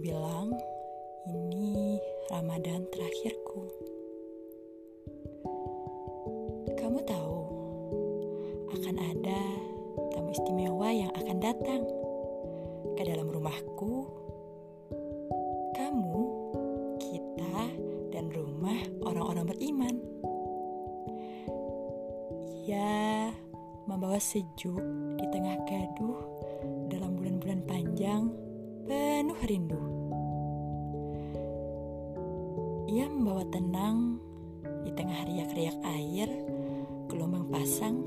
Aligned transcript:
bilang 0.00 0.54
ini 1.26 1.98
Ramadan 2.32 2.88
terakhirku. 2.88 3.62
Kamu 6.78 6.98
tahu 7.02 7.38
akan 8.72 8.96
ada 8.96 9.42
tamu 10.14 10.30
istimewa 10.32 10.88
yang 10.88 11.12
akan 11.18 11.36
datang 11.42 11.82
ke 12.94 13.02
dalam 13.04 13.28
rumahku. 13.28 14.08
Kamu, 15.76 16.22
kita, 17.02 17.58
dan 18.14 18.30
rumah 18.30 18.78
orang-orang 19.02 19.50
beriman. 19.50 19.96
Ia 22.64 23.28
membawa 23.90 24.16
sejuk 24.22 24.78
di 25.18 25.26
tengah 25.28 25.58
gaduh 25.66 26.39
panjang 27.80 28.28
penuh 28.84 29.40
rindu. 29.48 29.80
Ia 32.92 33.08
membawa 33.08 33.40
tenang 33.48 34.20
di 34.84 34.92
tengah 34.92 35.24
riak-riak 35.24 35.80
air, 35.88 36.28
gelombang 37.08 37.48
pasang, 37.48 38.04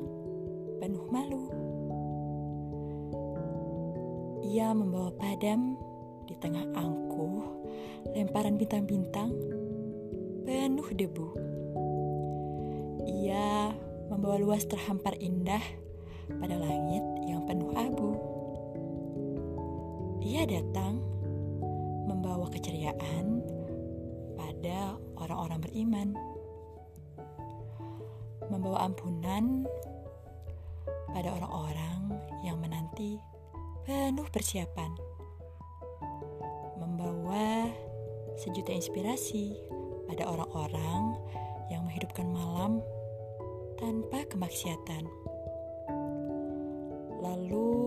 penuh 0.77 1.09
malu. 1.09 1.49
Ia 4.45 4.77
membawa 4.77 5.09
padam 5.17 5.73
di 6.29 6.37
tengah 6.37 6.69
angkuh, 6.77 7.41
lemparan 8.13 8.61
bintang-bintang, 8.61 9.33
penuh 10.45 10.85
debu. 10.93 11.27
Ia 13.09 13.73
membawa 14.05 14.37
luas 14.37 14.69
terhampar 14.69 15.17
indah 15.17 15.65
pada 16.29 16.61
langit 16.61 17.02
Datang 20.43 20.99
membawa 22.03 22.51
keceriaan 22.51 23.39
pada 24.35 24.99
orang-orang 25.15 25.59
beriman, 25.63 26.07
membawa 28.51 28.91
ampunan 28.91 29.63
pada 31.15 31.31
orang-orang 31.39 32.19
yang 32.43 32.59
menanti 32.59 33.17
penuh 33.87 34.27
persiapan, 34.35 34.91
membawa 36.75 37.71
sejuta 38.35 38.75
inspirasi 38.75 39.57
pada 40.11 40.27
orang-orang 40.27 41.17
yang 41.71 41.87
menghidupkan 41.87 42.27
malam 42.27 42.83
tanpa 43.79 44.27
kemaksiatan. 44.27 45.07
Lalu, 47.23 47.82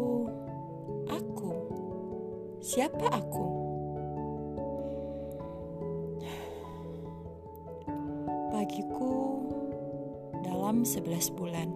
siapa 2.67 3.06
aku? 3.14 3.47
Pagiku 8.50 9.47
dalam 10.42 10.83
11 10.83 11.39
bulan 11.39 11.70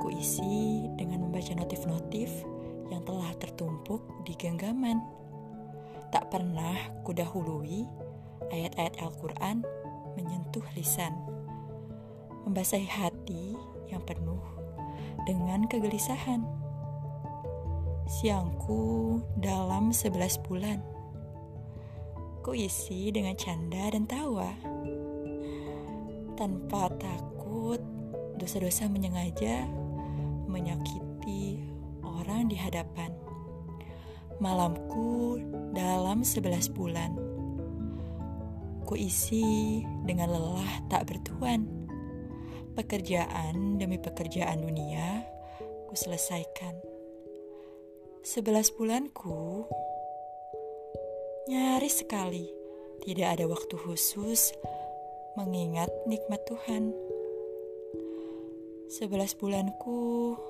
Kuisi 0.00 0.88
dengan 0.96 1.28
membaca 1.28 1.52
notif-notif 1.52 2.32
yang 2.88 3.04
telah 3.04 3.28
tertumpuk 3.36 4.00
di 4.24 4.32
genggaman 4.40 5.04
Tak 6.08 6.32
pernah 6.32 6.80
kudahului 7.04 7.84
ayat-ayat 8.48 8.96
Al-Quran 9.04 9.60
menyentuh 10.16 10.64
lisan 10.72 11.12
Membasahi 12.48 12.88
hati 12.88 13.52
yang 13.92 14.00
penuh 14.08 14.40
dengan 15.28 15.68
kegelisahan 15.68 16.63
Siangku 18.04 19.16
dalam 19.40 19.88
11 19.88 20.44
bulan 20.44 20.76
Kuisi 22.44 23.08
dengan 23.08 23.32
canda 23.32 23.88
dan 23.88 24.04
tawa 24.04 24.52
tanpa 26.36 26.92
takut 27.00 27.80
dosa-dosa 28.36 28.92
menyengaja 28.92 29.64
menyakiti 30.44 31.64
orang 32.04 32.52
di 32.52 32.60
hadapan. 32.60 33.16
Malamku 34.36 35.40
dalam 35.72 36.20
sebelas 36.20 36.68
bulan, 36.68 37.16
ku 38.84 38.92
isi 38.98 39.80
dengan 40.04 40.36
lelah 40.36 40.84
tak 40.92 41.08
bertuan. 41.08 41.64
Pekerjaan 42.76 43.80
demi 43.80 43.96
pekerjaan 43.96 44.60
dunia 44.60 45.24
ku 45.88 45.96
selesaikan. 45.96 46.93
Sebelas 48.24 48.72
bulanku? 48.72 49.68
Nyaris 51.44 52.00
sekali. 52.00 52.48
Tidak 53.04 53.28
ada 53.28 53.44
waktu 53.44 53.76
khusus 53.76 54.56
mengingat 55.36 55.92
nikmat 56.08 56.40
Tuhan. 56.48 56.88
Sebelas 58.88 59.36
bulanku? 59.36 60.40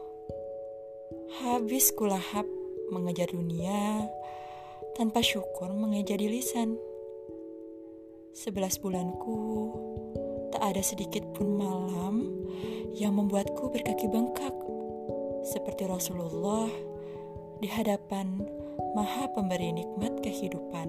Habis 1.42 1.90
kulahap 1.98 2.46
mengejar 2.94 3.34
dunia 3.34 4.06
tanpa 4.94 5.18
syukur 5.18 5.74
mengejar 5.74 6.22
di 6.22 6.30
lisan. 6.30 6.78
Sebelas 8.38 8.78
bulanku? 8.78 9.74
Tak 10.54 10.62
ada 10.62 10.82
sedikit 10.86 11.26
pun 11.34 11.58
malam 11.58 12.38
yang 12.94 13.18
membuatku 13.18 13.66
berkaki 13.74 14.06
bengkak. 14.06 14.54
Seperti 15.42 15.90
Rasulullah 15.90 16.93
di 17.64 17.72
hadapan 17.72 18.44
Maha 18.92 19.24
Pemberi 19.32 19.72
nikmat 19.72 20.20
kehidupan. 20.20 20.84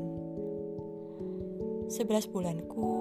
Sebelas 1.87 2.27
bulanku 2.27 2.91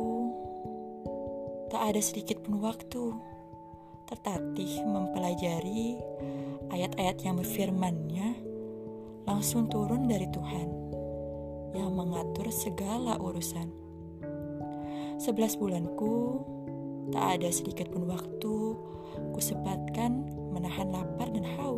Tak 1.74 1.82
ada 1.90 1.98
sedikit 1.98 2.38
pun 2.46 2.62
waktu 2.62 3.02
tertatih 4.06 4.78
mempelajari 4.86 5.98
ayat-ayat 6.70 7.18
yang 7.26 7.34
berfirmannya 7.34 8.38
langsung 9.26 9.66
turun 9.66 10.06
dari 10.06 10.30
Tuhan 10.30 10.70
yang 11.74 11.98
mengatur 11.98 12.54
segala 12.54 13.18
urusan. 13.18 13.74
Sebelas 15.18 15.58
bulanku, 15.58 16.46
tak 17.10 17.42
ada 17.42 17.50
sedikit 17.50 17.90
pun 17.90 18.06
waktu 18.06 18.54
kusempatkan 19.34 20.30
menahan 20.54 20.94
lapar 20.94 21.26
dan 21.34 21.42
haus, 21.58 21.73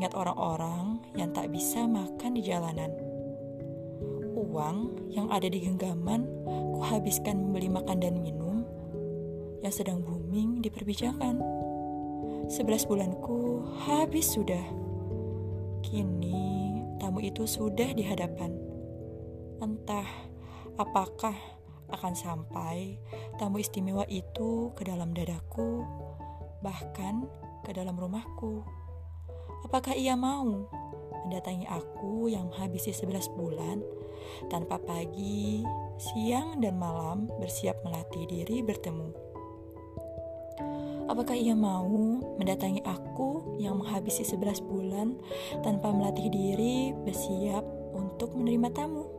mengingat 0.00 0.16
orang-orang 0.16 0.96
yang 1.12 1.28
tak 1.36 1.52
bisa 1.52 1.84
makan 1.84 2.32
di 2.32 2.40
jalanan. 2.40 2.88
Uang 4.32 4.96
yang 5.12 5.28
ada 5.28 5.44
di 5.44 5.60
genggaman 5.60 6.24
kuhabiskan 6.72 7.36
membeli 7.36 7.68
makan 7.68 8.00
dan 8.00 8.16
minum 8.16 8.64
yang 9.60 9.68
sedang 9.68 10.00
booming 10.00 10.64
diperbincangkan. 10.64 11.36
Sebelas 12.48 12.88
bulanku 12.88 13.60
habis 13.84 14.32
sudah. 14.32 14.64
Kini 15.84 16.80
tamu 16.96 17.20
itu 17.20 17.44
sudah 17.44 17.92
di 17.92 18.00
hadapan. 18.00 18.56
Entah 19.60 20.08
apakah 20.80 21.36
akan 21.92 22.16
sampai 22.16 22.96
tamu 23.36 23.60
istimewa 23.60 24.08
itu 24.08 24.72
ke 24.72 24.80
dalam 24.80 25.12
dadaku, 25.12 25.84
bahkan 26.64 27.28
ke 27.68 27.76
dalam 27.76 28.00
rumahku. 28.00 28.80
Apakah 29.66 29.92
ia 29.92 30.16
mau 30.16 30.68
mendatangi 31.26 31.68
aku 31.68 32.32
yang 32.32 32.48
menghabisi 32.48 32.90
sebelas 32.90 33.28
bulan 33.32 33.84
tanpa 34.48 34.80
pagi, 34.80 35.62
siang, 36.00 36.58
dan 36.64 36.80
malam 36.80 37.28
bersiap 37.38 37.78
melatih 37.84 38.24
diri 38.26 38.64
bertemu? 38.64 39.30
Apakah 41.10 41.34
ia 41.34 41.58
mau 41.58 41.90
mendatangi 42.38 42.86
aku 42.86 43.58
yang 43.58 43.82
menghabisi 43.82 44.22
11 44.22 44.62
bulan 44.62 45.18
tanpa 45.58 45.90
melatih 45.90 46.30
diri 46.30 46.94
bersiap 47.02 47.66
untuk 47.98 48.38
menerima 48.38 48.70
tamu? 48.70 49.10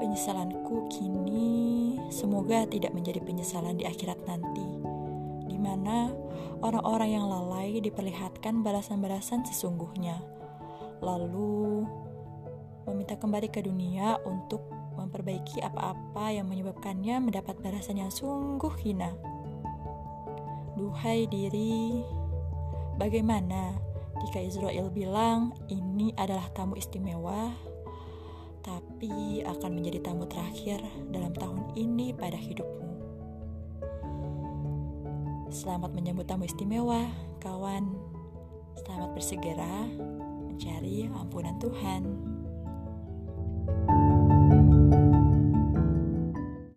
Penyesalanku 0.00 0.88
kini 0.88 1.96
semoga 2.08 2.64
tidak 2.64 2.96
menjadi 2.96 3.20
penyesalan 3.20 3.76
di 3.76 3.84
akhirat 3.84 4.16
nanti, 4.24 4.64
mana 5.66 6.14
orang-orang 6.62 7.18
yang 7.18 7.26
lalai 7.26 7.82
diperlihatkan 7.82 8.62
balasan-balasan 8.62 9.42
sesungguhnya, 9.42 10.22
lalu 11.02 11.82
meminta 12.86 13.18
kembali 13.18 13.50
ke 13.50 13.66
dunia 13.66 14.22
untuk 14.22 14.62
memperbaiki 14.96 15.60
apa-apa 15.60 16.32
yang 16.32 16.46
menyebabkannya 16.48 17.18
mendapat 17.28 17.58
balasan 17.60 18.00
yang 18.00 18.08
sungguh 18.14 18.72
hina. 18.80 19.12
Duhai 20.78 21.26
diri, 21.26 22.00
bagaimana 22.96 23.76
jika 24.24 24.40
Israel 24.40 24.88
bilang 24.88 25.52
ini 25.68 26.16
adalah 26.16 26.48
tamu 26.56 26.80
istimewa, 26.80 27.52
tapi 28.64 29.44
akan 29.44 29.70
menjadi 29.76 30.10
tamu 30.10 30.24
terakhir 30.24 30.80
dalam 31.12 31.36
tahun 31.36 31.76
ini 31.76 32.16
pada 32.16 32.40
hidupmu? 32.40 32.95
Selamat 35.56 35.88
menyambut 35.96 36.28
tamu 36.28 36.44
istimewa, 36.44 37.08
kawan. 37.40 37.88
Selamat 38.76 39.16
bersegera 39.16 39.88
mencari 40.52 41.08
ampunan 41.08 41.56
Tuhan. 41.56 42.04
you. 43.88 44.05